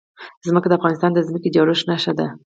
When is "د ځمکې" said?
1.13-1.49